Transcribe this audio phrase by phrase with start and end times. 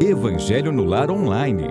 [0.00, 1.68] Evangelho no Lar Online.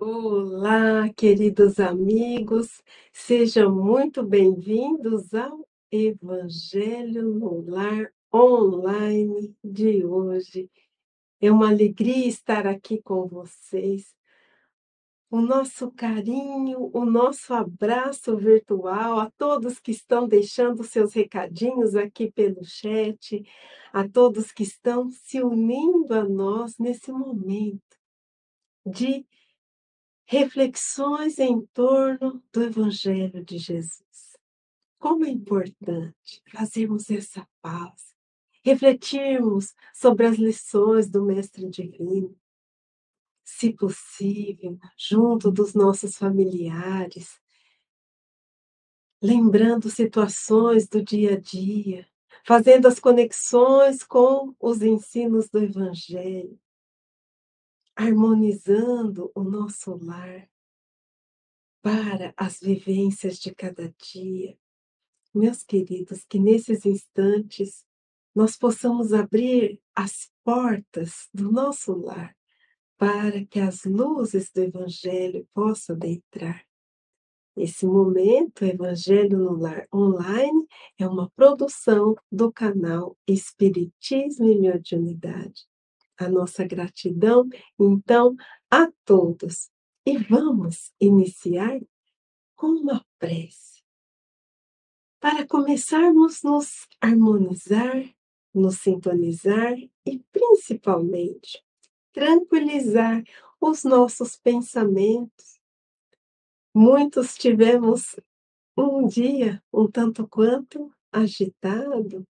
[0.00, 10.68] Olá, queridos amigos, sejam muito bem-vindos ao Evangelho no Lar Online de hoje.
[11.40, 14.12] É uma alegria estar aqui com vocês
[15.34, 22.30] o nosso carinho, o nosso abraço virtual a todos que estão deixando seus recadinhos aqui
[22.30, 23.42] pelo chat,
[23.92, 27.98] a todos que estão se unindo a nós nesse momento
[28.86, 29.26] de
[30.24, 34.38] reflexões em torno do Evangelho de Jesus.
[35.00, 38.14] Como é importante fazermos essa pausa,
[38.62, 42.38] refletirmos sobre as lições do Mestre Divino,
[43.44, 47.38] se possível, junto dos nossos familiares,
[49.22, 52.08] lembrando situações do dia a dia,
[52.46, 56.58] fazendo as conexões com os ensinos do Evangelho,
[57.94, 60.48] harmonizando o nosso lar
[61.82, 64.58] para as vivências de cada dia.
[65.34, 67.84] Meus queridos, que nesses instantes
[68.34, 72.34] nós possamos abrir as portas do nosso lar
[72.96, 76.64] para que as luzes do Evangelho possam entrar.
[77.56, 80.66] Esse momento, Evangelho no Lar Online,
[80.98, 85.64] é uma produção do canal Espiritismo e Mediunidade.
[86.18, 87.48] A nossa gratidão,
[87.78, 88.34] então,
[88.70, 89.70] a todos.
[90.04, 91.80] E vamos iniciar
[92.56, 93.82] com uma prece.
[95.20, 98.04] Para começarmos nos harmonizar,
[98.52, 101.63] nos sintonizar e, principalmente,
[102.14, 103.22] tranquilizar
[103.60, 105.60] os nossos pensamentos.
[106.72, 108.16] Muitos tivemos
[108.76, 112.26] um dia um tanto quanto agitado,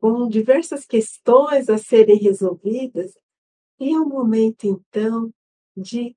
[0.00, 3.16] com diversas questões a serem resolvidas,
[3.78, 5.32] e é o momento então
[5.76, 6.16] de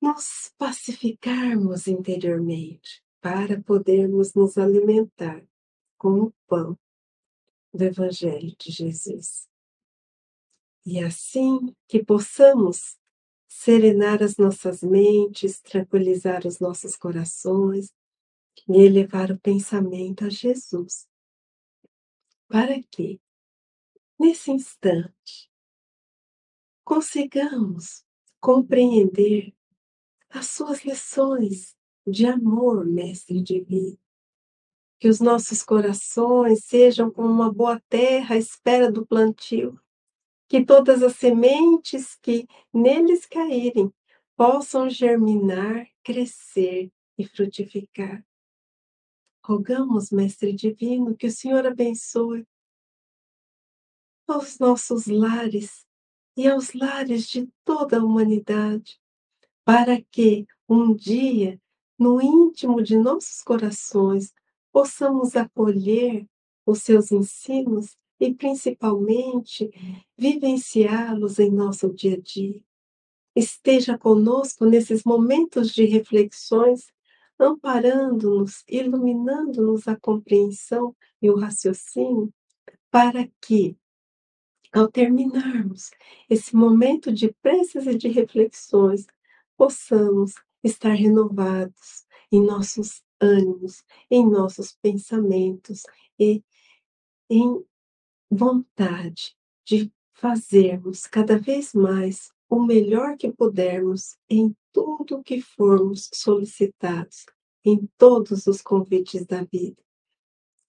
[0.00, 5.42] nos pacificarmos interiormente para podermos nos alimentar
[5.96, 6.78] com o pão
[7.72, 9.48] do Evangelho de Jesus.
[10.86, 12.98] E assim que possamos
[13.48, 17.90] serenar as nossas mentes, tranquilizar os nossos corações
[18.68, 21.08] e elevar o pensamento a Jesus.
[22.46, 23.18] Para que,
[24.18, 25.50] nesse instante,
[26.84, 28.04] consigamos
[28.38, 29.54] compreender
[30.28, 31.74] as suas lições
[32.06, 33.98] de amor, Mestre Divino.
[34.98, 39.80] Que os nossos corações sejam como uma boa terra à espera do plantio
[40.48, 43.92] que todas as sementes que neles caírem
[44.36, 48.24] possam germinar, crescer e frutificar.
[49.44, 52.46] Rogamos, Mestre Divino, que o Senhor abençoe
[54.26, 55.86] aos nossos lares
[56.36, 58.98] e aos lares de toda a humanidade,
[59.64, 61.60] para que um dia,
[61.98, 64.32] no íntimo de nossos corações,
[64.72, 66.26] possamos acolher
[66.66, 69.70] os seus ensinos e principalmente
[70.16, 72.62] vivenciá-los em nosso dia a dia.
[73.34, 76.86] Esteja conosco nesses momentos de reflexões,
[77.38, 82.32] amparando-nos, iluminando-nos a compreensão e o raciocínio,
[82.90, 83.76] para que,
[84.72, 85.90] ao terminarmos
[86.30, 89.06] esse momento de preces e de reflexões,
[89.56, 95.82] possamos estar renovados em nossos ânimos, em nossos pensamentos
[96.18, 96.42] e
[97.28, 97.64] em
[98.34, 107.26] vontade de fazermos cada vez mais o melhor que pudermos em tudo que formos solicitados,
[107.64, 109.82] em todos os convites da vida.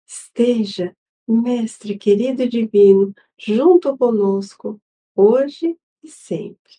[0.07, 0.95] Esteja,
[1.27, 4.79] Mestre querido e divino, junto conosco,
[5.15, 6.73] hoje e sempre.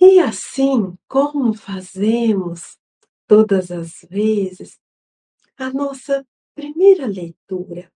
[0.00, 2.76] E assim como fazemos
[3.28, 4.76] todas as vezes,
[5.56, 6.26] a nossa
[6.56, 7.92] primeira leitura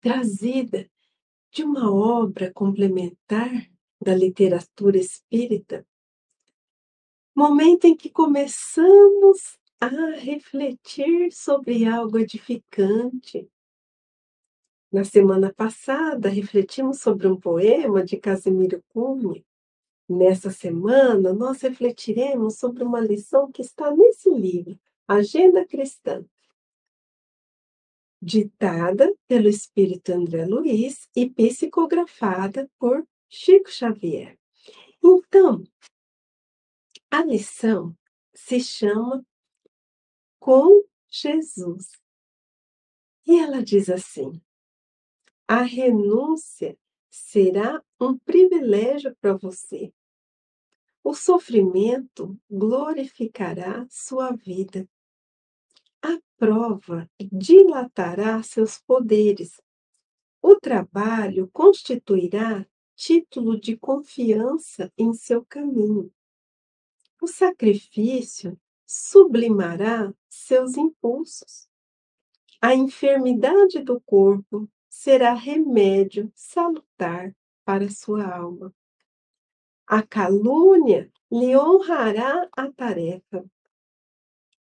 [0.00, 0.88] trazida
[1.50, 3.50] de uma obra complementar
[4.00, 5.86] da literatura espírita,
[7.34, 13.48] momento em que começamos a refletir sobre algo edificante.
[14.92, 19.42] Na semana passada, refletimos sobre um poema de Casimiro Cunha.
[20.08, 26.24] Nessa semana, nós refletiremos sobre uma lição que está nesse livro, Agenda Cristã,
[28.20, 34.38] ditada pelo espírito André Luiz e psicografada por Chico Xavier.
[35.02, 35.64] Então,
[37.10, 37.96] a lição
[38.34, 39.24] se chama
[40.38, 42.00] Com Jesus.
[43.26, 44.40] E ela diz assim:
[45.52, 46.78] a renúncia
[47.10, 49.92] será um privilégio para você.
[51.02, 54.88] O sofrimento glorificará sua vida.
[56.40, 59.60] Prova dilatará seus poderes.
[60.40, 62.66] O trabalho constituirá
[62.96, 66.10] título de confiança em seu caminho.
[67.20, 71.68] O sacrifício sublimará seus impulsos.
[72.58, 77.36] A enfermidade do corpo será remédio salutar
[77.66, 78.74] para sua alma.
[79.86, 83.44] A calúnia lhe honrará a tarefa.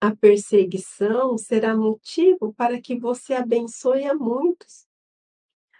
[0.00, 4.88] A perseguição será motivo para que você abençoe a muitos.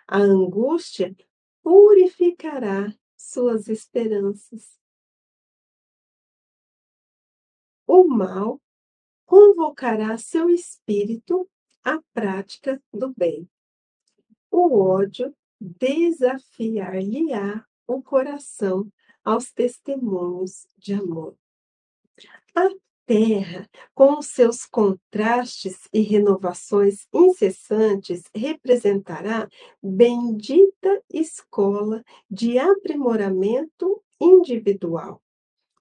[0.07, 1.17] A angústia
[1.63, 4.79] purificará suas esperanças.
[7.87, 8.61] O mal
[9.25, 11.49] convocará seu espírito
[11.83, 13.49] à prática do bem.
[14.51, 18.93] O ódio desafiar-lhe-á o coração
[19.25, 21.39] aos testemunhos de amor.
[22.55, 22.69] A
[23.11, 29.49] terra, com seus contrastes e renovações incessantes, representará
[29.83, 35.21] bendita escola de aprimoramento individual,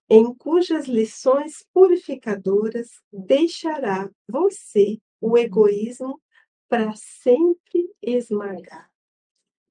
[0.10, 6.20] em cujas lições purificadoras deixará você o egoísmo
[6.68, 8.90] para sempre esmagar.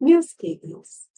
[0.00, 1.08] Meus queridos,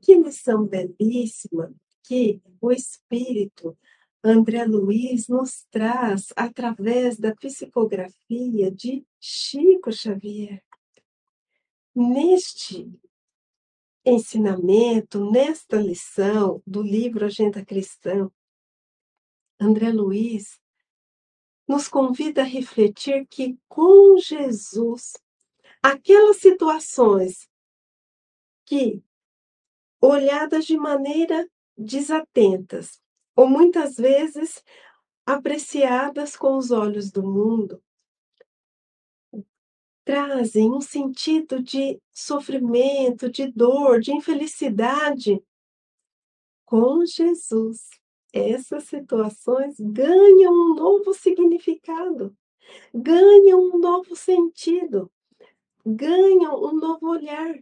[0.00, 3.76] que lição belíssima que o Espírito
[4.22, 10.62] André Luiz nos traz através da psicografia de Chico Xavier.
[11.94, 13.00] Neste
[14.04, 18.30] ensinamento, nesta lição do livro Agenda Cristã,
[19.58, 20.60] André Luiz
[21.66, 25.14] nos convida a refletir que com Jesus,
[25.82, 27.48] aquelas situações
[28.66, 29.02] que,
[29.98, 33.00] olhadas de maneira desatentas,
[33.34, 34.62] ou muitas vezes
[35.24, 37.82] apreciadas com os olhos do mundo,
[40.04, 45.42] trazem um sentido de sofrimento, de dor, de infelicidade.
[46.64, 47.88] Com Jesus,
[48.32, 52.36] essas situações ganham um novo significado,
[52.92, 55.10] ganham um novo sentido,
[55.86, 57.54] ganham um novo olhar.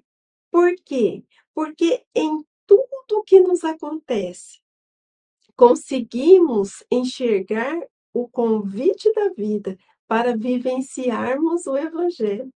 [0.51, 1.25] Por quê?
[1.55, 4.61] Porque em tudo que nos acontece,
[5.59, 7.77] conseguimos enxergar
[8.15, 9.77] o convite da vida
[10.07, 12.49] para vivenciarmos o Evangelho.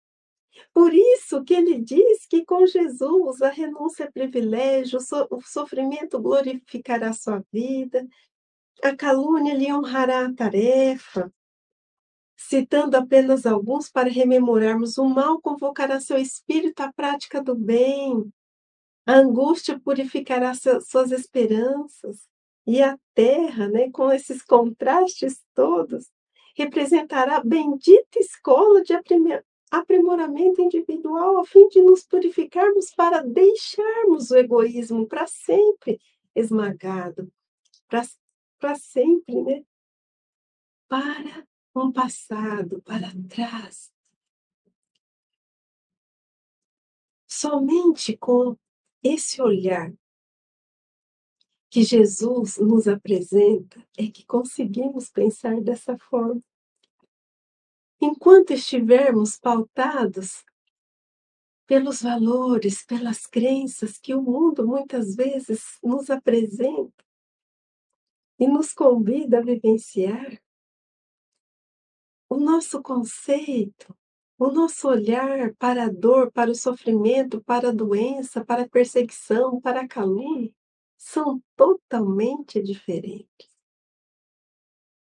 [0.74, 4.98] Por isso que ele diz que com Jesus a renúncia é privilégio,
[5.30, 8.06] o sofrimento glorificará a sua vida,
[8.84, 11.32] a calúnia lhe honrará a tarefa.
[12.36, 18.30] Citando apenas alguns para rememorarmos, o mal convocará seu espírito à prática do bem,
[19.06, 22.29] a angústia purificará suas esperanças,
[22.66, 26.10] e a terra, né, com esses contrastes todos,
[26.54, 28.92] representará a bendita escola de
[29.70, 36.00] aprimoramento individual, a fim de nos purificarmos para deixarmos o egoísmo para sempre
[36.34, 37.32] esmagado,
[38.58, 39.64] para sempre, né?
[40.88, 43.92] Para um passado, para trás.
[47.26, 48.56] Somente com
[49.02, 49.92] esse olhar
[51.70, 56.42] que Jesus nos apresenta é que conseguimos pensar dessa forma.
[58.00, 60.44] Enquanto estivermos pautados
[61.66, 67.04] pelos valores, pelas crenças que o mundo muitas vezes nos apresenta
[68.36, 70.42] e nos convida a vivenciar,
[72.28, 73.94] o nosso conceito,
[74.38, 79.60] o nosso olhar para a dor, para o sofrimento, para a doença, para a perseguição,
[79.60, 80.52] para a calúnia,
[81.00, 83.48] são totalmente diferentes.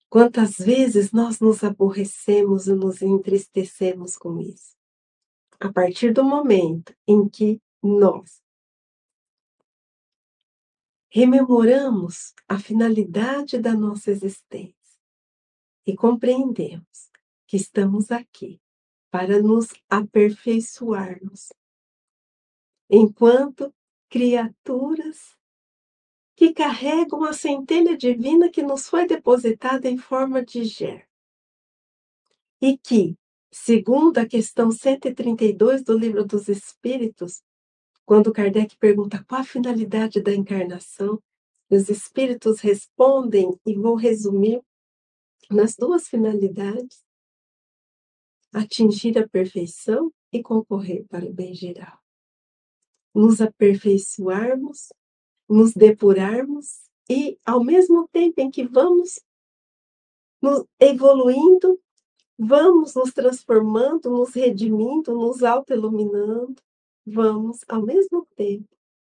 [0.09, 4.77] Quantas vezes nós nos aborrecemos e nos entristecemos com isso?
[5.61, 8.43] A partir do momento em que nós
[11.09, 14.99] rememoramos a finalidade da nossa existência
[15.87, 17.09] e compreendemos
[17.47, 18.61] que estamos aqui
[19.13, 21.53] para nos aperfeiçoarmos
[22.91, 23.73] enquanto
[24.09, 25.37] criaturas
[26.37, 31.09] que carregam a centelha divina que nos foi depositada em forma de ger.
[32.61, 33.17] E que,
[33.53, 37.43] segundo a questão 132 do Livro dos Espíritos,
[38.05, 41.23] quando Kardec pergunta qual a finalidade da encarnação,
[41.71, 44.63] os espíritos respondem, e vou resumir
[45.51, 47.03] nas duas finalidades:
[48.53, 51.99] atingir a perfeição e concorrer para o bem geral.
[53.15, 54.93] nos aperfeiçoarmos,
[55.49, 59.21] nos depurarmos e, ao mesmo tempo em que vamos
[60.41, 61.81] nos evoluindo,
[62.39, 66.63] vamos nos transformando, nos redimindo, nos autoiluminando,
[67.07, 68.69] vamos, ao mesmo tempo,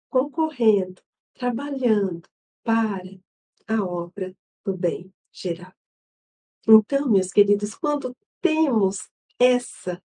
[0.10, 1.02] concorrendo,
[1.34, 2.28] trabalhando
[2.64, 3.20] para
[3.68, 5.74] a obra do bem geral.
[6.68, 10.02] Então, meus queridos, quando temos essa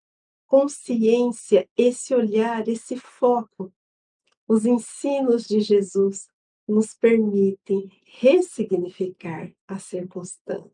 [0.47, 3.73] consciência, esse olhar, esse foco,
[4.49, 6.29] os ensinos de Jesus
[6.67, 10.71] nos permitem ressignificar a circunstância.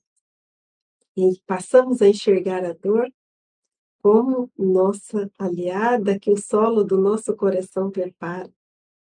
[1.16, 3.12] E passamos a enxergar a dor
[4.02, 8.52] como nossa aliada que o solo do nosso coração prepara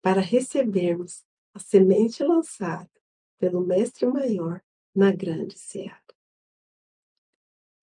[0.01, 2.89] para recebermos a semente lançada
[3.39, 4.62] pelo Mestre Maior
[4.93, 6.00] na grande seara.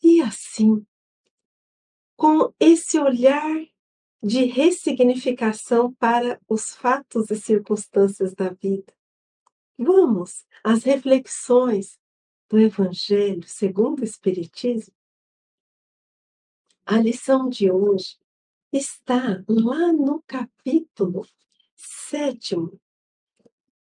[0.03, 0.87] E assim,
[2.17, 3.72] com esse olhar
[4.23, 8.95] de ressignificação para os fatos e circunstâncias da vida,
[9.77, 11.99] vamos às reflexões
[12.49, 14.95] do Evangelho segundo o Espiritismo.
[16.87, 18.19] A lição de hoje
[18.73, 21.27] está lá no capítulo
[21.75, 22.81] sétimo.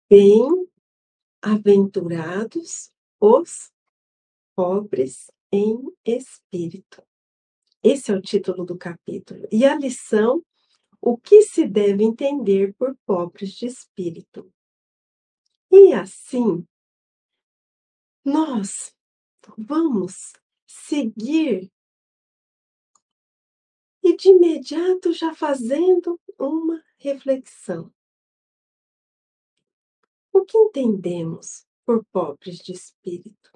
[0.10, 3.72] Bem-aventurados os
[4.56, 7.04] pobres em espírito.
[7.84, 9.48] Esse é o título do capítulo.
[9.52, 10.44] E a lição:
[11.00, 14.54] o que se deve entender por pobres de espírito.
[15.72, 16.68] E assim,
[18.24, 18.94] nós
[19.58, 20.34] vamos
[20.68, 21.72] seguir
[24.04, 27.94] e de imediato já fazendo uma reflexão.
[30.34, 33.52] O que entendemos por pobres de espírito?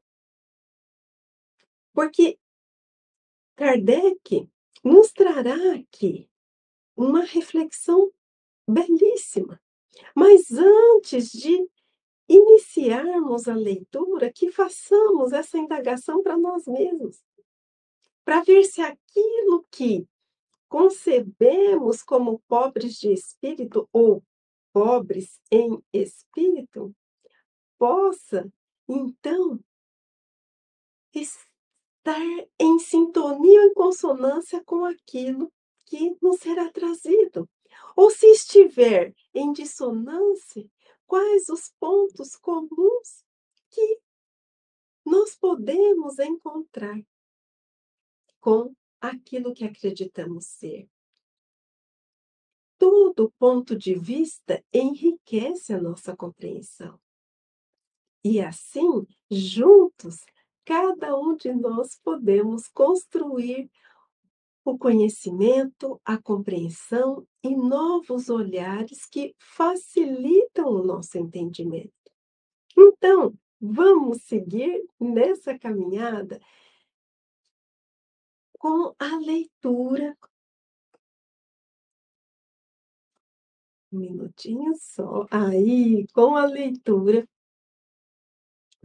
[1.94, 2.40] Porque
[3.56, 4.50] Kardec
[4.84, 6.30] nos trará aqui
[6.96, 8.12] uma reflexão
[8.68, 9.62] belíssima.
[10.16, 11.68] Mas antes de
[12.28, 17.24] iniciarmos a leitura, que façamos essa indagação para nós mesmos,
[18.24, 20.08] para ver se aquilo que
[20.68, 24.24] concebemos como pobres de espírito ou
[24.74, 26.94] pobres em espírito
[27.78, 28.52] possa,
[28.90, 29.60] então,
[32.06, 35.52] estar em sintonia ou em consonância com aquilo
[35.86, 37.50] que nos será trazido.
[37.96, 40.70] Ou se estiver em dissonância,
[41.08, 43.26] quais os pontos comuns
[43.72, 44.00] que
[45.04, 47.02] nós podemos encontrar
[48.40, 50.88] com aquilo que acreditamos ser.
[52.78, 57.00] Todo ponto de vista enriquece a nossa compreensão.
[58.24, 60.26] E assim, juntos,
[60.66, 63.70] cada um de nós podemos construir
[64.66, 71.94] o conhecimento, a compreensão e novos olhares que facilitam o nosso entendimento.
[72.76, 76.42] Então, vamos seguir nessa caminhada
[78.58, 80.18] com a leitura.
[83.92, 85.28] Um minutinho só.
[85.30, 87.28] Aí, com a leitura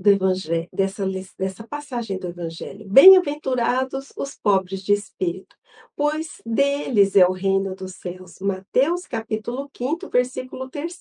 [0.01, 1.05] do evangelho, dessa,
[1.39, 2.89] dessa passagem do Evangelho.
[2.89, 5.55] Bem-aventurados os pobres de espírito,
[5.95, 8.39] pois deles é o reino dos céus.
[8.41, 10.99] Mateus capítulo 5, versículo 3.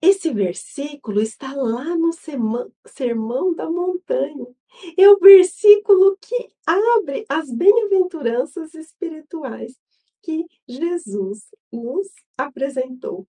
[0.00, 2.10] Esse versículo está lá no
[2.86, 4.46] Sermão da Montanha.
[4.96, 9.74] É o versículo que abre as bem-aventuranças espirituais
[10.22, 12.06] que Jesus nos
[12.36, 13.26] apresentou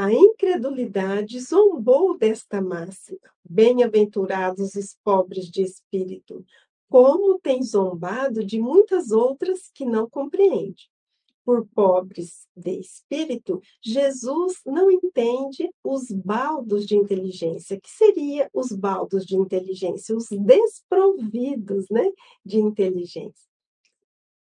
[0.00, 3.18] a incredulidade zombou desta máxima.
[3.44, 6.46] Bem-aventurados os pobres de espírito,
[6.88, 10.88] como tem zombado de muitas outras que não compreende.
[11.44, 19.26] Por pobres de espírito, Jesus não entende os baldos de inteligência, que seria os baldos
[19.26, 22.08] de inteligência, os desprovidos né,
[22.44, 23.48] de inteligência.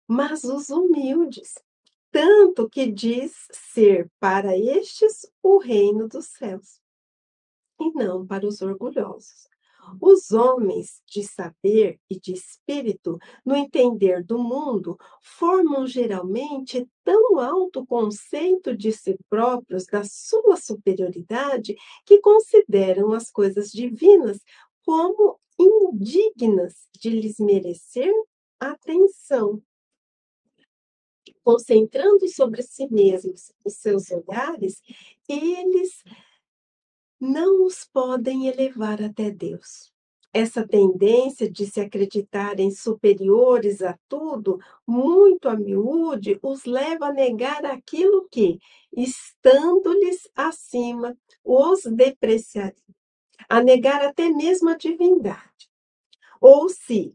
[0.08, 1.52] Mas os humildes,
[2.14, 6.80] tanto que diz ser para estes o reino dos céus,
[7.80, 9.48] e não para os orgulhosos.
[10.00, 17.84] Os homens de saber e de espírito, no entender do mundo, formam geralmente tão alto
[17.84, 21.74] conceito de si próprios, da sua superioridade,
[22.06, 24.38] que consideram as coisas divinas
[24.86, 28.14] como indignas de lhes merecer
[28.60, 29.60] atenção
[31.44, 34.80] concentrando sobre si mesmos os seus olhares,
[35.28, 36.02] eles
[37.20, 39.92] não os podem elevar até Deus.
[40.34, 47.64] essa tendência de se acreditarem superiores a tudo, muito a miúde, os leva a negar
[47.64, 48.58] aquilo que,
[48.96, 52.74] estando-lhes acima, os depreciaria,
[53.48, 55.70] a negar até mesmo a divindade.
[56.40, 57.14] Ou se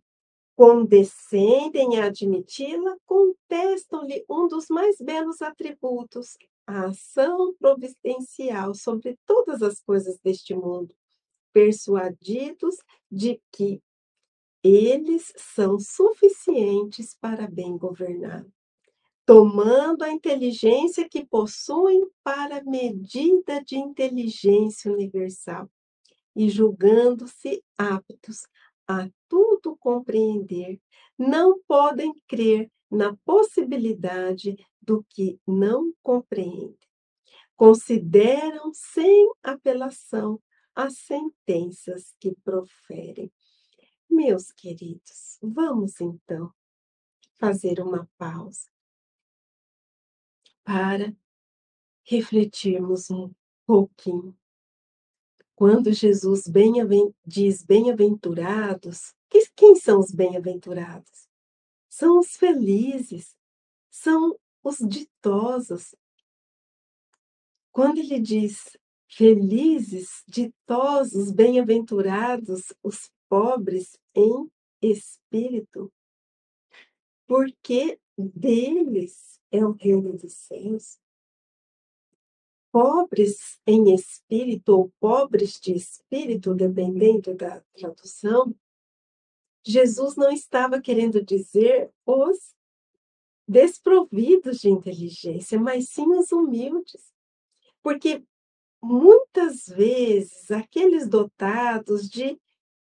[0.59, 6.37] condescendem a admiti-la, contestam-lhe um dos mais belos atributos,
[6.67, 10.93] a ação providencial sobre todas as coisas deste mundo,
[11.53, 12.75] persuadidos
[13.09, 13.81] de que
[14.61, 18.45] eles são suficientes para bem governar,
[19.25, 25.69] tomando a inteligência que possuem para medida de inteligência universal
[26.35, 28.41] e julgando-se aptos
[28.85, 30.81] a tudo compreender,
[31.17, 36.77] não podem crer na possibilidade do que não compreendem.
[37.55, 40.41] Consideram sem apelação
[40.73, 43.31] as sentenças que proferem.
[44.09, 46.51] Meus queridos, vamos então
[47.37, 48.67] fazer uma pausa
[50.63, 51.15] para
[52.03, 53.31] refletirmos um
[53.65, 54.35] pouquinho.
[55.55, 56.73] Quando Jesus bem
[57.25, 59.13] diz bem-aventurados,
[59.55, 61.27] quem são os bem-aventurados?
[61.87, 63.35] São os felizes,
[63.89, 65.95] são os ditosos.
[67.71, 68.77] Quando ele diz
[69.11, 74.47] Felizes, ditosos, bem-aventurados os pobres em
[74.79, 75.91] espírito,
[77.25, 80.99] porque deles é o reino dos céus.
[82.71, 88.55] Pobres em espírito ou pobres de espírito, dependendo da tradução,
[89.65, 92.55] Jesus não estava querendo dizer os
[93.47, 97.13] desprovidos de inteligência, mas sim os humildes.
[97.81, 98.23] Porque
[98.81, 102.39] muitas vezes aqueles dotados de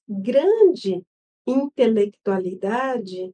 [0.08, 1.06] grande
[1.46, 3.34] intelectualidade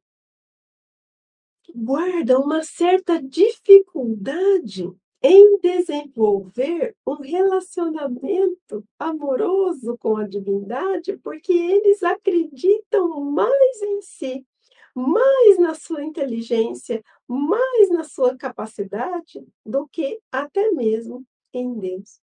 [1.76, 4.92] guardam uma certa dificuldade
[5.24, 14.46] em desenvolver um relacionamento amoroso com a divindade, porque eles acreditam mais em si,
[14.94, 22.20] mais na sua inteligência, mais na sua capacidade do que até mesmo em Deus.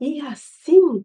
[0.00, 1.04] E assim,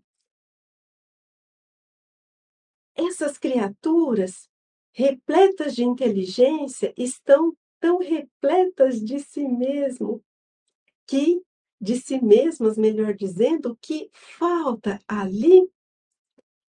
[2.95, 4.47] essas criaturas
[4.91, 10.23] repletas de inteligência estão tão repletas de si mesmo
[11.07, 11.41] que
[11.83, 15.69] de si mesmas, melhor dizendo, que falta ali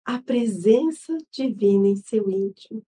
[0.03, 2.85] a presença divina em seu íntimo.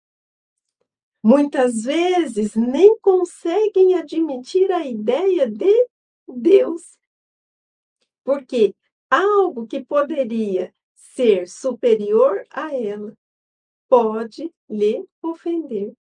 [1.23, 5.87] Muitas vezes nem conseguem admitir a ideia de
[6.27, 6.97] Deus.
[8.23, 8.75] Porque
[9.09, 13.17] algo que poderia ser superior a ela
[13.87, 15.93] pode lhe ofender.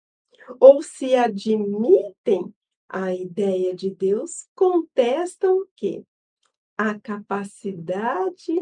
[0.61, 2.55] Ou se admitem
[2.89, 6.05] a ideia de Deus, contestam que
[6.77, 8.55] a capacidade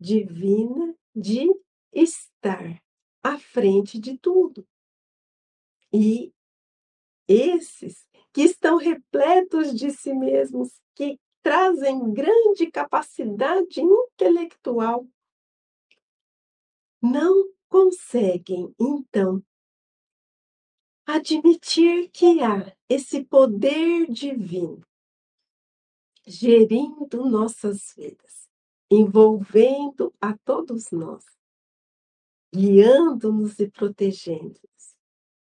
[0.00, 1.48] divina de
[1.92, 2.82] estar
[3.22, 4.66] à frente de tudo.
[5.92, 6.32] E
[7.28, 15.06] esses que estão repletos de si mesmos, que trazem grande capacidade intelectual,
[17.00, 19.42] não conseguem, então,
[21.06, 24.82] admitir que há esse poder divino
[26.24, 28.48] gerindo nossas vidas,
[28.90, 31.24] envolvendo a todos nós,
[32.54, 34.96] guiando-nos e protegendo-nos,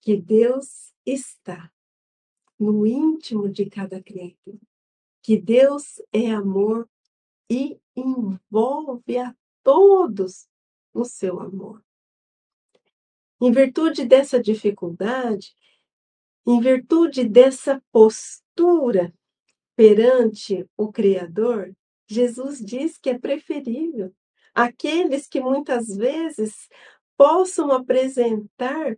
[0.01, 1.71] que Deus está
[2.59, 4.59] no íntimo de cada criatura
[5.27, 6.89] que Deus é amor
[7.51, 10.47] e envolve a todos
[10.93, 11.83] no seu amor.
[13.39, 15.55] Em virtude dessa dificuldade,
[16.45, 19.13] em virtude dessa postura
[19.75, 21.75] perante o Criador,
[22.07, 24.13] Jesus diz que é preferível
[24.55, 26.67] aqueles que muitas vezes
[27.15, 28.97] possam apresentar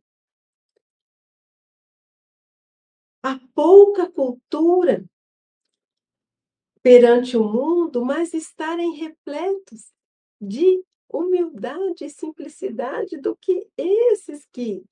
[3.21, 5.04] a pouca cultura
[6.82, 9.91] perante o mundo, mas estarem repletos
[10.39, 14.84] de humildade e simplicidade do que esses que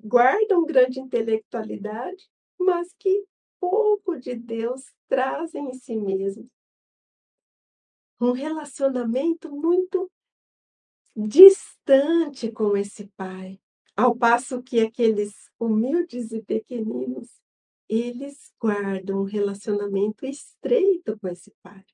[0.00, 2.28] guardam grande intelectualidade,
[2.58, 3.24] mas que
[3.60, 6.48] pouco de Deus trazem em si mesmos.
[8.20, 10.10] Um relacionamento muito
[11.14, 13.60] distante com esse Pai,
[13.96, 17.42] ao passo que aqueles humildes e pequeninos
[17.88, 21.84] eles guardam um relacionamento estreito com esse pai.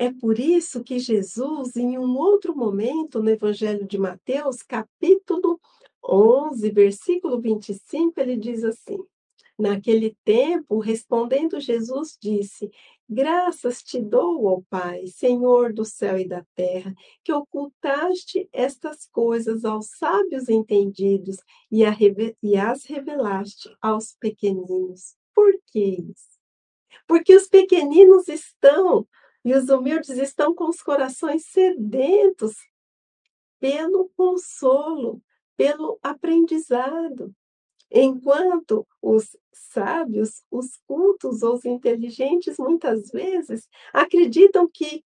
[0.00, 5.60] É por isso que Jesus, em um outro momento, no Evangelho de Mateus, capítulo
[6.04, 8.98] 11, versículo 25, ele diz assim:
[9.58, 12.70] Naquele tempo, respondendo Jesus, disse:
[13.10, 19.64] Graças te dou, ó Pai, Senhor do céu e da terra, que ocultaste estas coisas
[19.64, 21.38] aos sábios entendidos
[21.72, 25.16] e, as revelaste aos pequeninos.
[25.34, 26.38] Por que isso?
[27.08, 29.04] Porque os pequeninos estão
[29.48, 32.54] e os humildes estão com os corações sedentos
[33.58, 35.22] pelo consolo,
[35.56, 37.34] pelo aprendizado.
[37.90, 45.02] Enquanto os sábios, os cultos ou os inteligentes, muitas vezes, acreditam que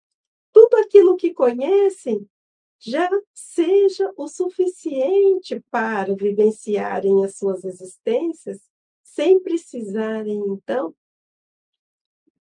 [0.53, 2.29] tudo aquilo que conhecem
[2.77, 8.59] já seja o suficiente para vivenciarem as suas existências,
[9.03, 10.93] sem precisarem, então,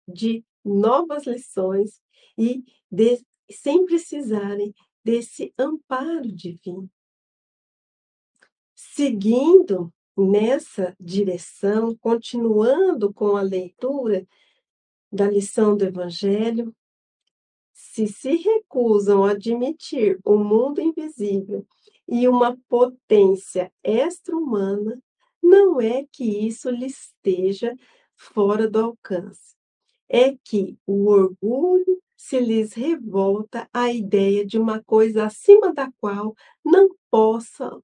[0.08, 2.00] de novas lições
[2.38, 4.74] e de, sem precisarem
[5.04, 6.90] desse amparo divino.
[8.74, 14.26] Seguindo nessa direção, continuando com a leitura
[15.12, 16.74] da lição do Evangelho,
[17.72, 21.66] se se recusam a admitir o mundo invisível
[22.08, 25.00] e uma potência extra-humana,
[25.42, 27.74] não é que isso lhe esteja
[28.16, 29.53] fora do alcance.
[30.08, 36.34] É que o orgulho se lhes revolta à ideia de uma coisa acima da qual
[36.64, 37.82] não possam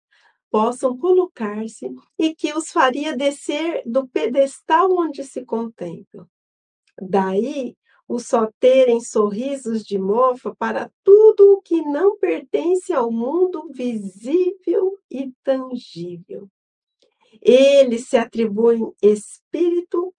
[0.50, 6.26] possam colocar-se e que os faria descer do pedestal onde se contemplam.
[7.00, 7.76] Daí
[8.08, 14.98] o só terem sorrisos de mofa para tudo o que não pertence ao mundo visível
[15.08, 16.50] e tangível.
[17.40, 20.12] Eles se atribuem espírito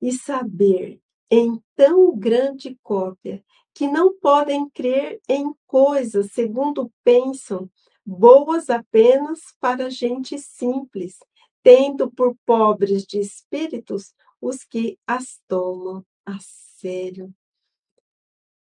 [0.00, 7.70] e saber em tão grande cópia que não podem crer em coisas segundo pensam
[8.04, 11.18] boas apenas para gente simples,
[11.62, 17.34] tendo por pobres de espíritos os que as tomam a sério.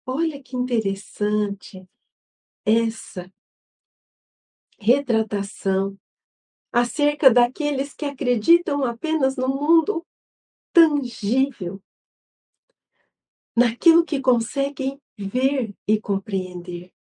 [0.06, 1.86] Olha que interessante
[2.64, 3.30] essa
[4.78, 5.98] retratação
[6.72, 10.04] acerca daqueles que acreditam apenas no mundo
[10.72, 11.80] tangível,
[13.56, 16.94] naquilo que conseguem ver e compreender.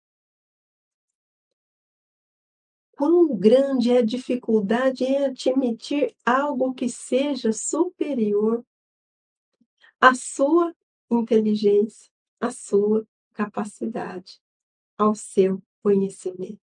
[3.02, 8.64] quão grande é a dificuldade em admitir algo que seja superior
[10.00, 10.72] à sua
[11.10, 14.40] inteligência, à sua capacidade,
[14.96, 16.60] ao seu conhecimento.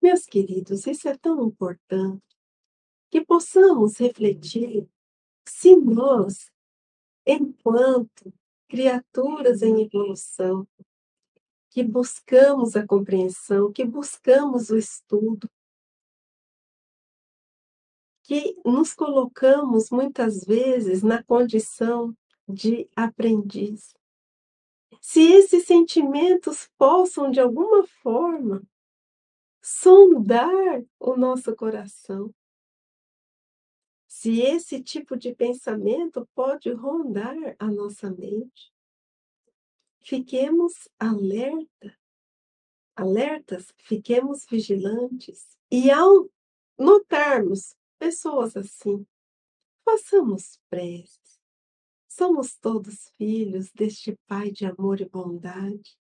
[0.00, 2.24] Meus queridos, isso é tão importante
[3.10, 4.88] que possamos refletir
[5.46, 6.50] se nós,
[7.26, 8.32] enquanto
[8.68, 10.66] criaturas em evolução,
[11.70, 15.50] que buscamos a compreensão, que buscamos o estudo,
[18.22, 22.16] que nos colocamos muitas vezes na condição
[22.48, 23.94] de aprendiz.
[25.00, 28.62] Se esses sentimentos possam, de alguma forma,
[29.60, 32.32] sondar o nosso coração,
[34.24, 38.72] se esse tipo de pensamento pode rondar a nossa mente,
[40.06, 41.98] Fiquemos alerta,
[42.94, 45.58] alertas, fiquemos vigilantes.
[45.70, 46.30] E ao
[46.78, 49.06] notarmos pessoas assim,
[49.82, 51.40] façamos preces.
[52.06, 55.98] Somos todos filhos deste Pai de amor e bondade.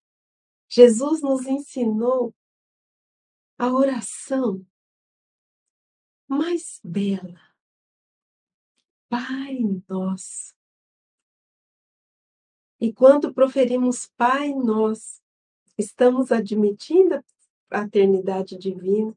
[0.68, 2.36] Jesus nos ensinou
[3.58, 4.66] a oração
[6.28, 7.53] mais bela.
[9.14, 10.56] Pai nosso
[12.82, 15.22] e quando proferimos Pai Nós,
[15.78, 17.24] estamos admitindo a
[17.70, 19.16] paternidade divina,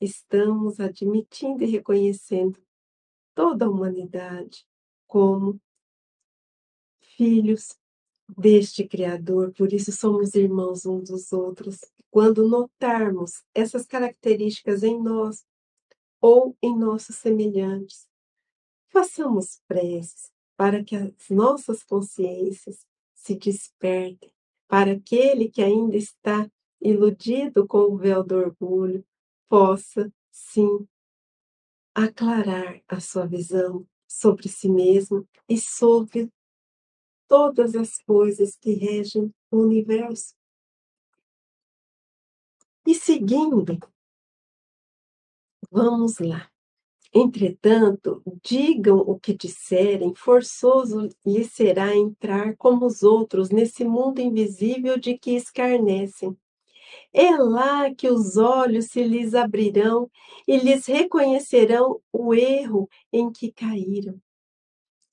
[0.00, 2.58] estamos admitindo e reconhecendo
[3.34, 4.66] toda a humanidade
[5.06, 5.60] como
[7.14, 7.78] filhos
[8.26, 11.80] deste Criador, por isso somos irmãos uns dos outros.
[12.10, 15.44] Quando notarmos essas características em nós
[16.18, 18.08] ou em nossos semelhantes,
[18.94, 24.32] façamos preces para que as nossas consciências se desperte
[24.68, 26.48] para aquele que ainda está
[26.80, 29.04] iludido com o véu do orgulho,
[29.48, 30.86] possa, sim,
[31.92, 36.30] aclarar a sua visão sobre si mesmo e sobre
[37.26, 40.34] todas as coisas que regem o universo.
[42.86, 43.78] E seguindo,
[45.72, 46.53] vamos lá.
[47.16, 54.98] Entretanto, digam o que disserem, forçoso lhes será entrar como os outros nesse mundo invisível
[54.98, 56.36] de que escarnecem.
[57.12, 60.10] É lá que os olhos se lhes abrirão
[60.44, 64.20] e lhes reconhecerão o erro em que caíram.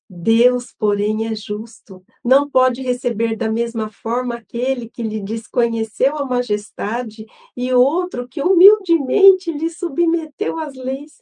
[0.10, 2.04] Deus, porém, é justo.
[2.26, 8.42] Não pode receber da mesma forma aquele que lhe desconheceu a majestade e outro que
[8.42, 11.22] humildemente lhe submeteu às leis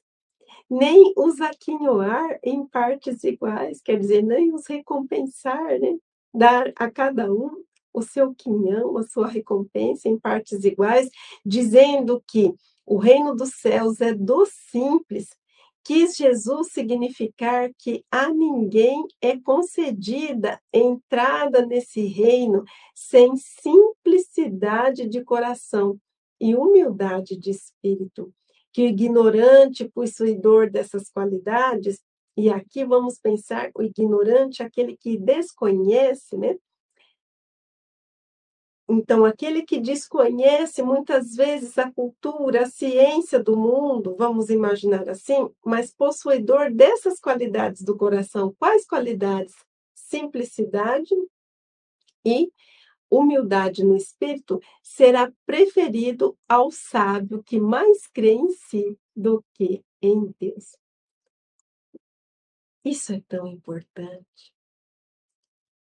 [0.70, 5.98] nem os aquinhoar em partes iguais, quer dizer, nem os recompensar, né?
[6.34, 11.10] Dar a cada um o seu quinhão, a sua recompensa em partes iguais,
[11.44, 12.54] dizendo que
[12.86, 15.30] o reino dos céus é dos simples.
[15.84, 26.00] Quis Jesus significar que a ninguém é concedida entrada nesse reino sem simplicidade de coração
[26.40, 28.32] e humildade de espírito
[28.72, 32.02] que o ignorante possuidor dessas qualidades,
[32.38, 36.56] e aqui vamos pensar o ignorante, aquele que desconhece, né?
[38.92, 45.48] Então, aquele que desconhece muitas vezes a cultura, a ciência do mundo, vamos imaginar assim,
[45.64, 48.56] mas possuidor dessas qualidades do coração.
[48.58, 49.54] Quais qualidades?
[49.94, 51.14] Simplicidade
[52.26, 52.52] e
[53.10, 60.34] humildade no espírito será preferido ao sábio que mais crê em si do que em
[60.39, 60.78] Deus.
[62.84, 64.54] Isso é tão importante.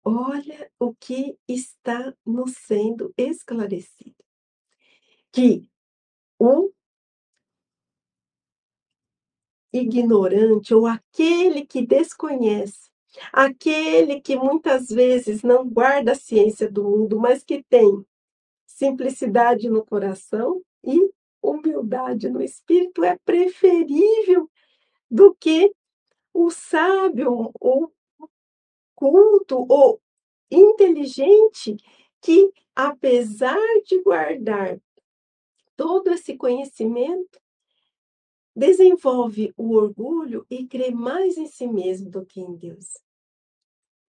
[0.03, 4.15] Olha o que está nos sendo esclarecido.
[5.31, 5.69] Que
[6.39, 6.71] o
[9.71, 12.89] ignorante ou aquele que desconhece
[13.31, 18.05] Aquele que muitas vezes não guarda a ciência do mundo, mas que tem
[18.65, 24.49] simplicidade no coração e humildade no espírito é preferível
[25.09, 25.73] do que
[26.33, 27.89] o sábio, o
[28.95, 29.99] culto, o
[30.51, 31.77] inteligente,
[32.21, 34.79] que apesar de guardar
[35.75, 37.39] todo esse conhecimento,
[38.55, 43.06] desenvolve o orgulho e crê mais em si mesmo do que em Deus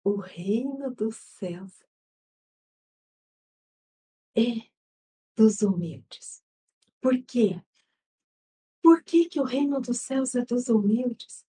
[0.05, 1.85] o reino dos céus
[4.37, 4.69] é
[5.37, 6.43] dos humildes.
[7.01, 7.61] Por quê?
[8.83, 11.45] Por que, que o reino dos céus é dos humildes?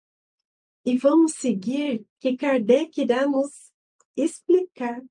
[0.85, 3.73] E vamos seguir que Kardec irá nos
[4.17, 5.03] explicar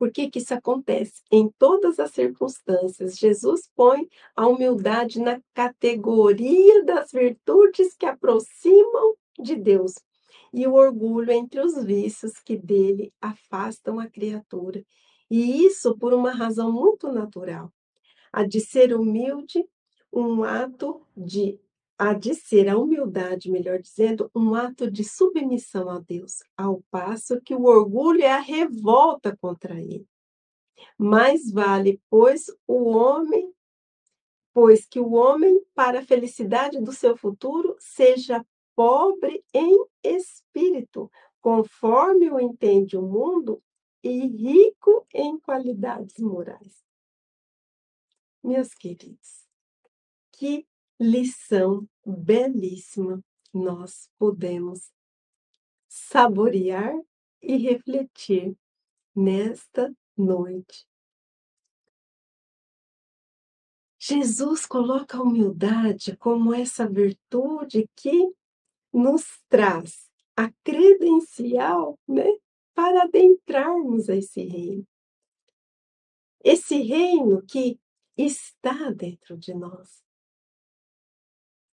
[0.00, 1.22] por que, que isso acontece?
[1.30, 9.56] Em todas as circunstâncias, Jesus põe a humildade na categoria das virtudes que aproximam de
[9.56, 9.96] Deus
[10.52, 14.84] e o orgulho entre os vícios que dele afastam a criatura.
[15.30, 17.72] E isso por uma razão muito natural.
[18.32, 19.64] A de ser humilde,
[20.12, 21.60] um ato de
[22.00, 27.42] a de ser a humildade, melhor dizendo, um ato de submissão a Deus, ao passo
[27.42, 30.08] que o orgulho é a revolta contra ele.
[30.96, 33.52] Mais vale, pois, o homem,
[34.54, 38.42] pois que o homem, para a felicidade do seu futuro, seja
[38.74, 43.62] pobre em espírito, conforme o entende o mundo,
[44.02, 46.82] e rico em qualidades morais.
[48.42, 49.46] Meus queridos,
[50.32, 50.66] que
[50.98, 54.90] lição belíssima nós podemos
[55.86, 56.94] saborear
[57.42, 58.56] e refletir
[59.14, 60.86] nesta noite.
[63.98, 68.32] Jesus coloca a humildade como essa virtude que
[68.92, 72.28] nos traz a credencial né,
[72.74, 74.86] para adentrarmos a esse reino.
[76.42, 77.78] Esse reino que
[78.16, 80.02] está dentro de nós.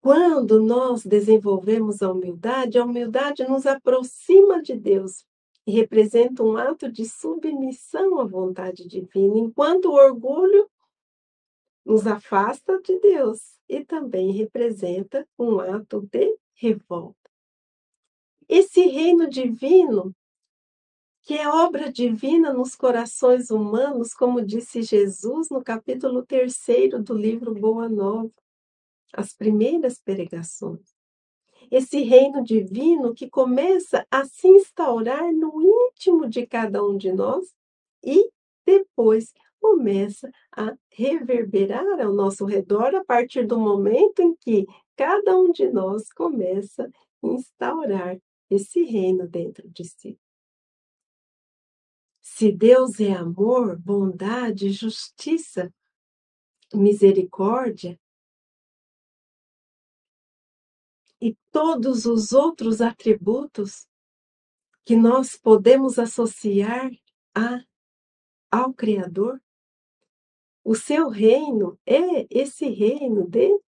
[0.00, 5.24] Quando nós desenvolvemos a humildade, a humildade nos aproxima de Deus
[5.66, 10.70] e representa um ato de submissão à vontade divina, enquanto o orgulho
[11.84, 17.30] nos afasta de Deus e também representa um ato de revolta.
[18.48, 20.14] Esse reino divino,
[21.22, 26.56] que é obra divina nos corações humanos, como disse Jesus no capítulo 3
[27.02, 28.30] do livro Boa Nova,
[29.12, 30.94] as primeiras pregações.
[31.70, 37.54] Esse reino divino que começa a se instaurar no íntimo de cada um de nós
[38.02, 38.30] e
[38.66, 45.52] depois começa a reverberar ao nosso redor a partir do momento em que cada um
[45.52, 46.90] de nós começa
[47.22, 48.18] a instaurar
[48.50, 50.18] esse reino dentro de si.
[52.20, 55.72] Se Deus é amor, bondade, justiça,
[56.72, 57.98] misericórdia,
[61.20, 63.88] e todos os outros atributos
[64.84, 66.90] que nós podemos associar
[67.34, 67.64] a,
[68.50, 69.42] ao Criador.
[70.62, 73.58] O seu reino é esse reino de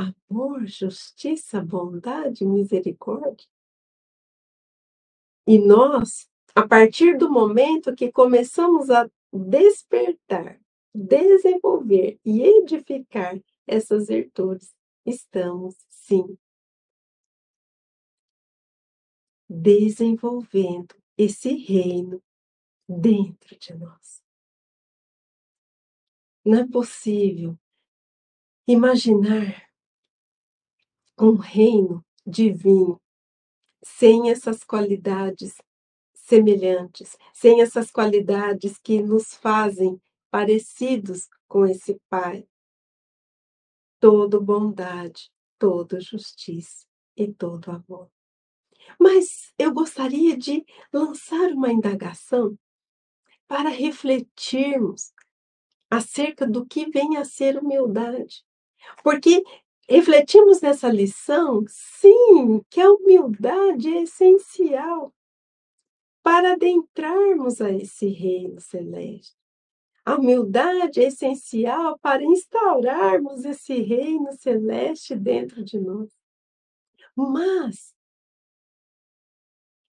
[0.00, 3.46] amor, justiça, bondade, misericórdia.
[5.46, 10.60] E nós, a partir do momento que começamos a despertar,
[10.94, 16.36] desenvolver e edificar essas virtudes, estamos sim
[19.48, 22.22] desenvolvendo esse reino
[22.88, 24.22] dentro de nós.
[26.44, 27.58] Não é possível
[28.66, 29.69] imaginar
[31.20, 33.00] um reino divino
[33.82, 35.54] sem essas qualidades
[36.14, 42.46] semelhantes, sem essas qualidades que nos fazem parecidos com esse Pai.
[43.98, 48.10] Todo bondade, todo justiça e todo amor.
[48.98, 52.58] Mas eu gostaria de lançar uma indagação
[53.46, 55.12] para refletirmos
[55.90, 58.44] acerca do que vem a ser humildade.
[59.02, 59.42] Porque
[59.90, 65.12] refletimos nessa lição, sim, que a humildade é essencial
[66.22, 69.36] para adentrarmos a esse reino celeste.
[70.04, 76.08] A humildade é essencial para instaurarmos esse reino celeste dentro de nós.
[77.16, 77.92] Mas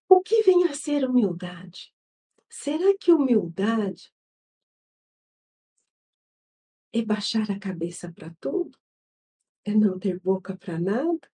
[0.08, 1.92] o que vem a ser humildade?
[2.48, 4.14] Será que humildade
[6.94, 8.78] é baixar a cabeça para tudo?
[9.68, 11.30] É não ter boca para nada?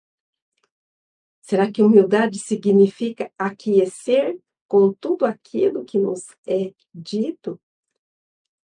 [1.41, 7.59] Será que humildade significa aquecer com tudo aquilo que nos é dito?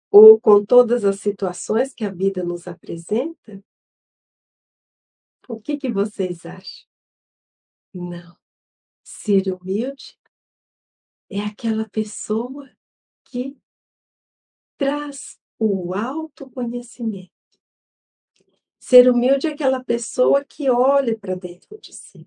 [0.10, 3.64] Ou com todas as situações que a vida nos apresenta?
[5.48, 6.90] O que, que vocês acham?
[7.94, 8.36] Não.
[9.04, 10.20] Ser humilde
[11.30, 12.68] é aquela pessoa
[13.26, 13.56] que
[14.76, 17.41] traz o autoconhecimento.
[18.82, 22.26] Ser humilde é aquela pessoa que olha para dentro de si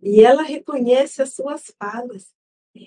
[0.00, 2.32] e ela reconhece as suas falhas.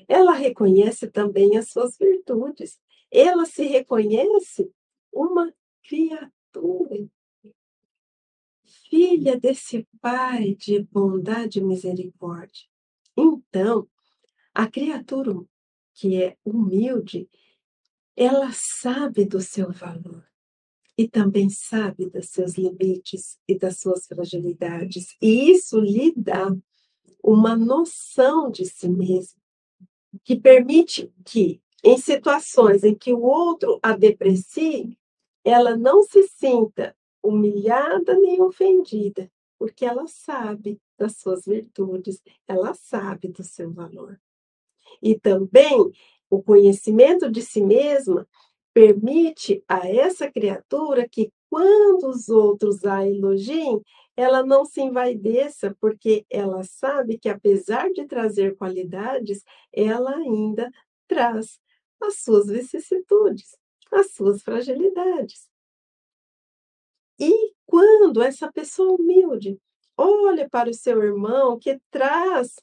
[0.08, 2.80] Ela reconhece também as suas virtudes.
[3.12, 4.72] Ela se reconhece
[5.12, 7.06] uma criatura,
[8.90, 12.66] filha desse Pai de bondade e misericórdia.
[13.18, 13.90] Então,
[14.54, 15.34] a criatura
[15.94, 17.30] que é humilde,
[18.16, 20.31] ela sabe do seu valor
[20.98, 25.16] e também sabe dos seus limites e das suas fragilidades.
[25.22, 26.56] E isso lhe dá
[27.24, 29.40] uma noção de si mesmo,
[30.24, 34.98] que permite que, em situações em que o outro a deprecie,
[35.44, 43.28] ela não se sinta humilhada nem ofendida, porque ela sabe das suas virtudes, ela sabe
[43.28, 44.20] do seu valor.
[45.02, 45.92] E também
[46.30, 48.28] o conhecimento de si mesma
[48.74, 53.82] permite a essa criatura que, quando os outros a elogiem,
[54.16, 60.72] ela não se envaideça, porque ela sabe que, apesar de trazer qualidades, ela ainda
[61.08, 61.60] traz
[62.02, 63.58] as suas vicissitudes,
[63.92, 65.50] as suas fragilidades.
[67.20, 69.60] E quando essa pessoa humilde
[69.98, 72.56] olha para o seu irmão que traz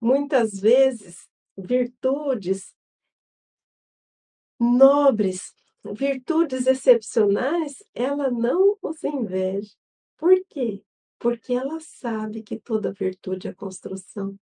[0.00, 2.74] muitas vezes virtudes
[4.64, 5.54] nobres,
[5.92, 9.72] virtudes excepcionais, ela não os inveja.
[10.16, 10.82] Por quê?
[11.18, 14.38] Porque ela sabe que toda virtude é construção.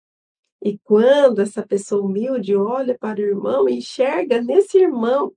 [0.62, 5.34] E quando essa pessoa humilde olha para o irmão e enxerga nesse irmão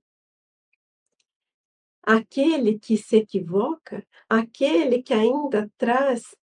[2.01, 6.35] aquele que se equivoca, aquele que ainda traz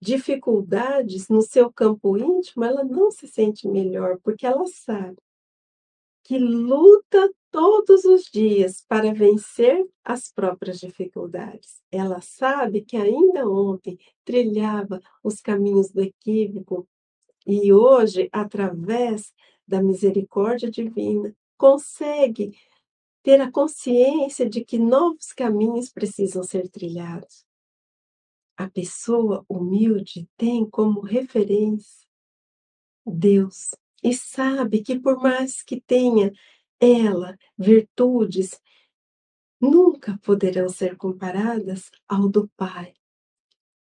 [0.00, 5.18] dificuldades no seu campo íntimo, ela não se sente melhor, porque ela sabe
[6.24, 11.80] que luta todos os dias para vencer as próprias dificuldades.
[11.92, 16.88] Ela sabe que ainda ontem trilhava os caminhos do equívoco
[17.46, 19.32] e hoje, através
[19.68, 22.58] da misericórdia divina, consegue
[23.22, 27.44] ter a consciência de que novos caminhos precisam ser trilhados.
[28.56, 32.06] A pessoa humilde tem como referência
[33.04, 36.32] Deus e sabe que, por mais que tenha
[36.82, 38.60] ela virtudes,
[39.60, 42.92] nunca poderão ser comparadas ao do Pai.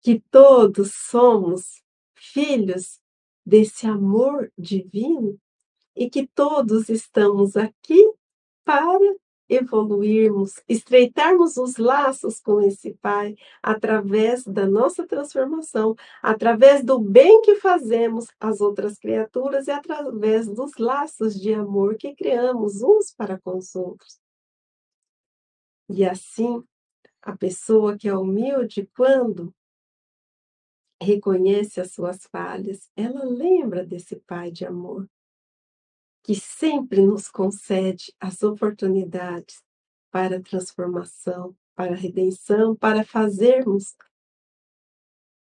[0.00, 1.82] Que todos somos
[2.14, 2.98] filhos
[3.44, 5.38] desse amor divino
[5.94, 8.10] e que todos estamos aqui
[8.64, 9.16] para
[9.48, 17.56] evoluirmos, estreitarmos os laços com esse Pai através da nossa transformação, através do bem que
[17.56, 23.56] fazemos às outras criaturas e através dos laços de amor que criamos uns para com
[23.56, 24.20] os outros.
[25.88, 26.62] E assim,
[27.22, 29.54] a pessoa que é humilde, quando
[31.00, 35.08] reconhece as suas falhas, ela lembra desse Pai de amor
[36.28, 39.62] que sempre nos concede as oportunidades
[40.10, 43.96] para a transformação, para a redenção, para fazermos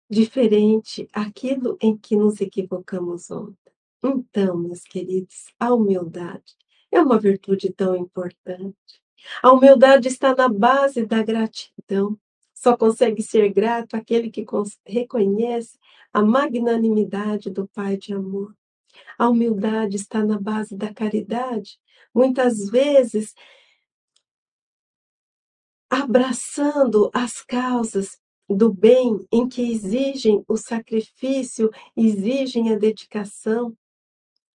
[0.08, 3.74] diferente aquilo em que nos equivocamos ontem.
[4.02, 6.56] Então, meus queridos, a humildade
[6.90, 9.02] é uma virtude tão importante.
[9.42, 12.18] A humildade está na base da gratidão.
[12.54, 14.46] Só consegue ser grato aquele que
[14.86, 15.78] reconhece
[16.10, 18.58] a magnanimidade do Pai de amor.
[19.18, 21.78] A humildade está na base da caridade.
[22.14, 23.34] Muitas vezes,
[25.88, 33.76] abraçando as causas do bem em que exigem o sacrifício, exigem a dedicação.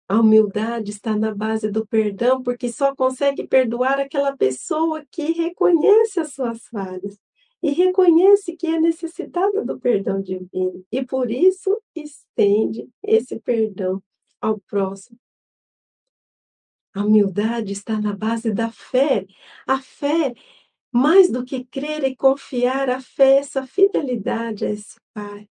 [0.08, 6.20] A humildade está na base do perdão, porque só consegue perdoar aquela pessoa que reconhece
[6.20, 7.18] as suas falhas
[7.66, 14.04] e reconhece que é necessitada do perdão divino e por isso estende esse perdão
[14.46, 15.20] ao próximo.
[16.94, 19.26] A humildade está na base da fé.
[19.68, 20.34] A fé,
[20.92, 25.50] mais do que crer e confiar, a fé é essa fidelidade a esse Pai.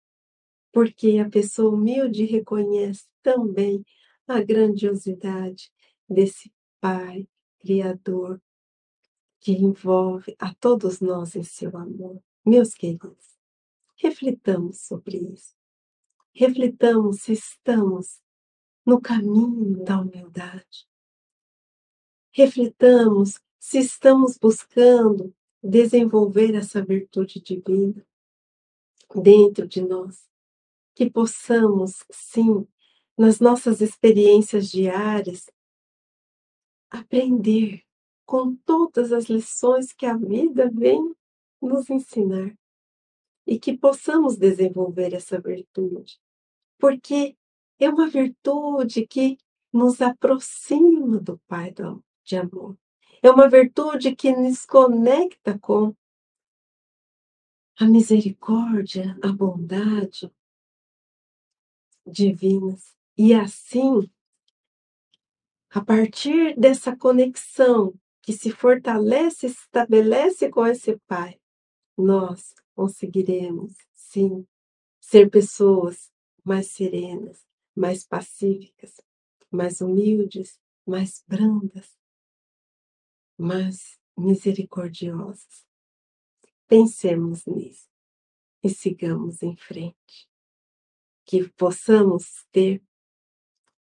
[0.73, 3.85] Porque a pessoa humilde reconhece também
[4.27, 5.71] a grandiosidade
[6.09, 7.29] desse Pai
[7.61, 8.41] Criador
[9.41, 12.21] que envolve a todos nós em seu amor.
[12.45, 13.37] Meus queridos,
[13.97, 15.55] reflitamos sobre isso.
[16.35, 18.21] Reflitamos se estamos
[18.87, 20.87] no caminho da humildade.
[22.33, 28.07] Reflitamos se estamos buscando desenvolver essa virtude divina
[29.13, 30.29] dentro de nós,
[30.95, 32.67] que possamos, sim,
[33.19, 35.51] nas nossas experiências diárias,
[36.89, 37.83] aprender
[38.25, 41.15] com todas as lições que a vida vem
[41.61, 42.57] nos ensinar
[43.47, 46.21] e que possamos desenvolver essa virtude,
[46.79, 47.37] porque
[47.79, 49.39] é uma virtude que
[49.73, 51.75] nos aproxima do Pai
[52.25, 52.77] de amor.
[53.23, 55.95] É uma virtude que nos conecta com
[57.79, 60.31] a misericórdia, a bondade
[62.07, 62.97] divinas.
[63.19, 64.09] E assim,
[65.71, 71.39] a partir dessa conexão que se fortalece, estabelece com esse Pai,
[71.97, 74.47] nós conseguiremos, sim,
[75.01, 76.11] ser pessoas
[76.45, 77.46] mais serenas,
[77.77, 79.01] mais pacíficas,
[79.51, 81.97] mais humildes, mais brandas,
[83.37, 85.67] mais misericordiosas.
[86.67, 87.89] Pensemos nisso
[88.63, 90.29] e sigamos em frente.
[91.25, 92.83] Que possamos ter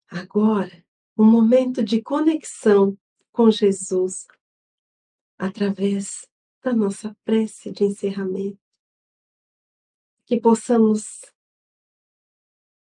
[0.08, 0.84] agora
[1.16, 2.98] um momento de conexão
[3.32, 4.26] com Jesus
[5.38, 6.28] através
[6.62, 8.60] da nossa prece de encerramento.
[10.24, 11.22] Que possamos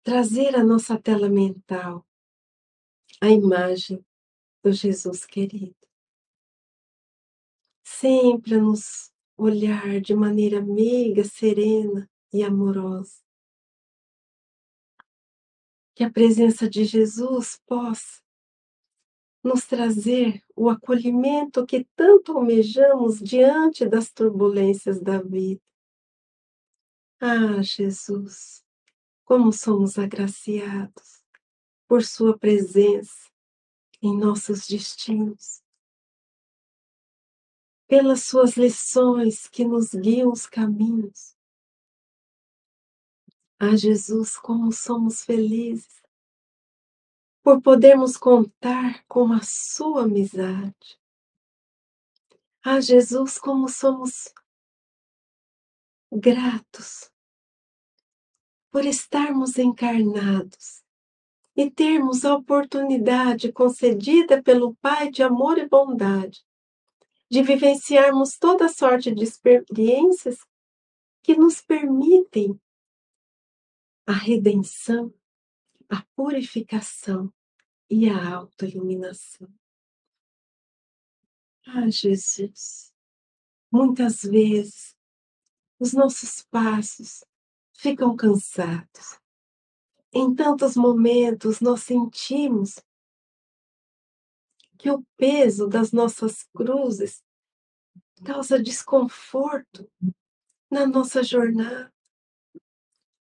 [0.04, 2.06] trazer à nossa tela mental
[3.22, 4.06] a imagem
[4.62, 5.76] do Jesus querido.
[7.86, 13.22] Sempre a nos olhar de maneira meiga, serena e amorosa.
[15.96, 18.22] Que a presença de Jesus possa
[19.42, 25.62] nos trazer o acolhimento que tanto almejamos diante das turbulências da vida.
[27.20, 28.63] Ah, Jesus,
[29.24, 31.24] como somos agraciados
[31.88, 33.32] por Sua presença
[34.02, 35.64] em nossos destinos,
[37.88, 41.38] pelas Suas lições que nos guiam os caminhos.
[43.60, 46.02] Ah, Jesus, como somos felizes
[47.42, 51.00] por podermos contar com a Sua amizade.
[52.62, 54.34] Ah, Jesus, como somos
[56.12, 57.13] gratos
[58.74, 60.84] por estarmos encarnados
[61.56, 66.44] e termos a oportunidade concedida pelo Pai de amor e bondade
[67.30, 70.40] de vivenciarmos toda sorte de experiências
[71.22, 72.60] que nos permitem
[74.08, 75.14] a redenção,
[75.88, 77.32] a purificação
[77.88, 79.54] e a autoiluminação.
[81.68, 82.92] Ah, Jesus,
[83.72, 84.98] muitas vezes
[85.80, 87.24] os nossos passos
[87.84, 89.20] ficam cansados.
[90.14, 92.82] Em tantos momentos nós sentimos
[94.80, 97.22] que o peso das nossas cruzes
[98.24, 99.92] causa desconforto
[100.72, 101.94] na nossa jornada.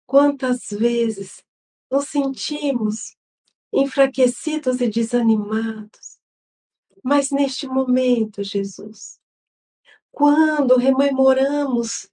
[0.06, 1.43] Quantas vezes
[1.89, 3.18] nos sentimos
[3.74, 6.20] enfraquecidos e desanimados,
[7.04, 9.20] mas neste momento, Jesus,
[10.12, 12.08] quando rememoramos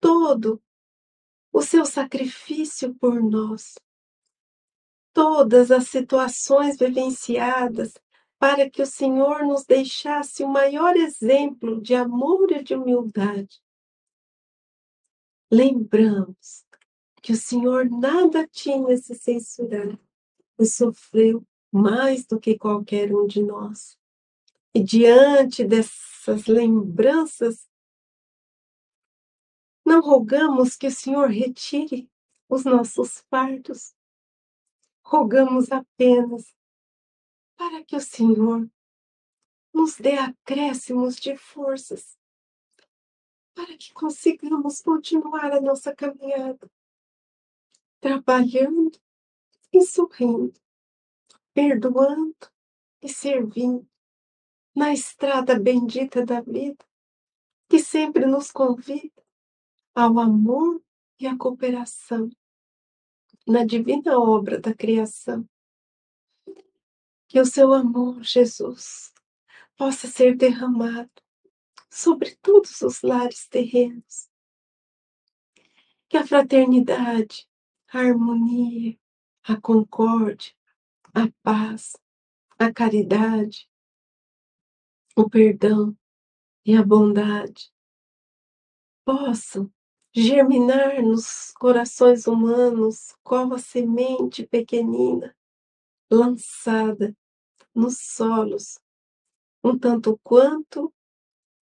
[0.00, 0.60] todo
[1.56, 3.76] o seu sacrifício por nós,
[5.14, 7.94] todas as situações vivenciadas
[8.38, 13.62] para que o Senhor nos deixasse o maior exemplo de amor e de humildade.
[15.50, 16.66] Lembramos
[17.22, 19.98] que o Senhor nada tinha se censurar
[20.58, 21.42] e sofreu
[21.72, 23.96] mais do que qualquer um de nós.
[24.74, 27.66] E diante dessas lembranças,
[29.86, 32.10] não rogamos que o Senhor retire
[32.48, 33.94] os nossos fardos,
[35.00, 36.52] rogamos apenas
[37.56, 38.68] para que o Senhor
[39.72, 42.18] nos dê acréscimos de forças,
[43.54, 46.68] para que consigamos continuar a nossa caminhada,
[48.00, 49.00] trabalhando
[49.72, 50.60] e sorrindo,
[51.54, 52.34] perdoando
[53.00, 53.88] e servindo
[54.74, 56.84] na estrada bendita da vida,
[57.68, 59.25] que sempre nos convida
[59.96, 60.82] ao amor
[61.18, 62.28] e à cooperação
[63.46, 65.48] na divina obra da criação.
[67.26, 69.10] Que o seu amor, Jesus,
[69.74, 71.10] possa ser derramado
[71.90, 74.28] sobre todos os lares terrenos.
[76.10, 77.48] Que a fraternidade,
[77.88, 78.98] a harmonia,
[79.44, 80.52] a concórdia,
[81.14, 81.96] a paz,
[82.58, 83.66] a caridade,
[85.16, 85.96] o perdão
[86.66, 87.72] e a bondade
[89.02, 89.72] possam
[90.18, 95.36] germinar nos corações humanos como a semente pequenina
[96.10, 97.14] lançada
[97.74, 98.80] nos solos,
[99.62, 100.90] um tanto quanto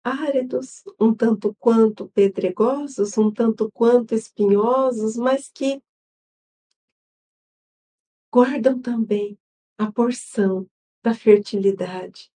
[0.02, 5.82] áridos, um tanto quanto pedregosos, um tanto quanto espinhosos, mas que
[8.32, 9.38] guardam também
[9.76, 10.66] a porção
[11.02, 12.32] da fertilidade,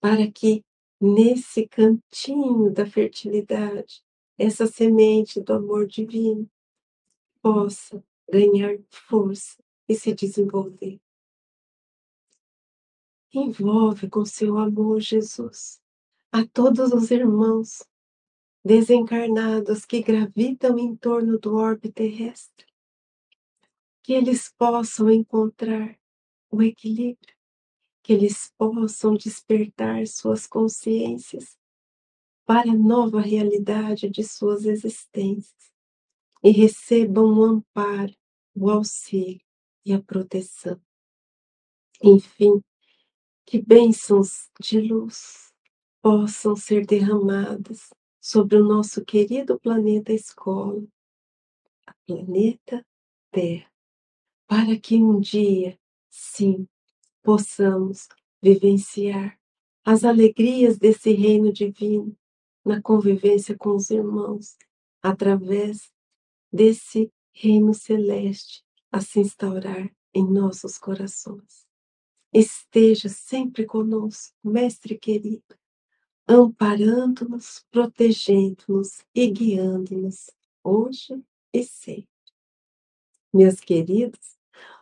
[0.00, 0.64] para que
[1.00, 4.03] nesse cantinho da fertilidade,
[4.38, 6.50] essa semente do amor divino
[7.40, 11.00] possa ganhar força e se desenvolver.
[13.32, 15.80] Envolve com seu amor, Jesus,
[16.32, 17.84] a todos os irmãos
[18.64, 22.66] desencarnados que gravitam em torno do orbe terrestre,
[24.02, 25.98] que eles possam encontrar
[26.50, 27.34] o equilíbrio,
[28.02, 31.58] que eles possam despertar suas consciências
[32.46, 35.72] para a nova realidade de suas existências
[36.42, 38.14] e recebam o amparo,
[38.54, 39.40] o auxílio
[39.84, 40.80] e a proteção.
[42.02, 42.62] Enfim,
[43.46, 45.52] que bênçãos de luz
[46.02, 47.88] possam ser derramadas
[48.20, 50.86] sobre o nosso querido planeta escola,
[51.86, 52.84] a planeta
[53.30, 53.70] Terra,
[54.46, 55.78] para que um dia,
[56.10, 56.68] sim,
[57.22, 58.06] possamos
[58.42, 59.38] vivenciar
[59.82, 62.14] as alegrias desse reino divino
[62.64, 64.56] na convivência com os irmãos,
[65.02, 65.92] através
[66.52, 71.64] desse reino celeste a se instaurar em nossos corações
[72.34, 75.54] esteja sempre conosco, Mestre querido,
[76.26, 80.30] amparando-nos, protegendo-nos e guiando-nos,
[80.62, 82.08] hoje e sempre.
[83.32, 84.36] Meus queridos,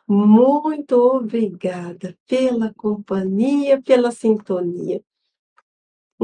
[0.09, 5.05] muito obrigada pela companhia, pela sintonia.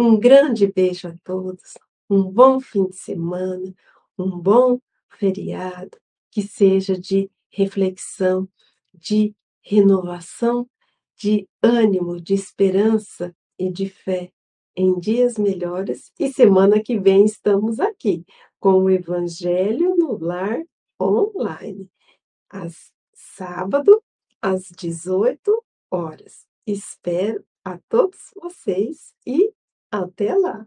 [0.01, 1.77] Um grande beijo a todos,
[2.09, 3.75] um bom fim de semana,
[4.17, 4.79] um bom
[5.19, 5.99] feriado,
[6.31, 8.49] que seja de reflexão,
[8.95, 10.71] de renovação
[11.17, 14.31] de ânimo, de esperança e de fé
[14.77, 16.13] em dias melhores.
[16.17, 18.25] E semana que vem estamos aqui
[18.61, 20.63] com o Evangelho no Lar
[21.03, 21.91] online,
[22.49, 24.01] às sábado,
[24.41, 26.47] às 18 horas.
[26.65, 29.53] Espero a todos vocês e
[29.91, 30.67] até lá!